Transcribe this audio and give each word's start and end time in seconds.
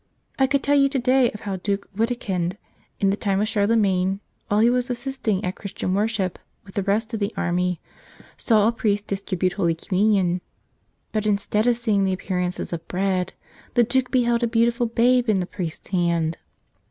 I 0.39 0.47
could 0.47 0.63
tell 0.63 0.73
you 0.75 0.89
today 0.89 1.29
of 1.29 1.41
how 1.41 1.57
Duke 1.57 1.87
Wittekind, 1.95 2.57
in 2.99 3.11
the 3.11 3.15
time 3.15 3.39
of 3.39 3.47
Charlemagne, 3.47 4.19
while 4.47 4.61
he 4.61 4.69
was 4.71 4.89
assisting 4.89 5.45
at 5.45 5.55
Christian 5.55 5.93
worship 5.93 6.39
with 6.65 6.73
the 6.73 6.81
rest 6.81 7.13
of 7.13 7.19
the 7.19 7.31
army, 7.37 7.79
saw 8.35 8.67
a 8.67 8.71
priest 8.71 9.05
distribute 9.05 9.53
Holy 9.53 9.75
Communion. 9.75 10.41
But 11.11 11.27
instead 11.27 11.67
of 11.67 11.77
seeing 11.77 12.03
the 12.03 12.13
appearances 12.13 12.73
of 12.73 12.87
bread, 12.87 13.33
the 13.75 13.83
Duke 13.83 14.09
beheld 14.09 14.41
a 14.41 14.47
beautiful 14.47 14.87
Babe 14.87 15.29
in 15.29 15.39
the 15.39 15.45
priest's 15.45 15.89
hand. 15.89 16.39